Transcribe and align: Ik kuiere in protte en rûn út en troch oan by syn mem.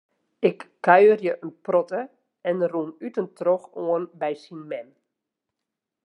Ik 0.49 0.63
kuiere 0.85 1.35
in 1.45 1.53
protte 1.67 2.01
en 2.49 2.57
rûn 2.71 2.91
út 3.05 3.15
en 3.21 3.29
troch 3.37 3.67
oan 3.85 4.03
by 4.19 4.31
syn 4.43 4.61
mem. 4.69 4.89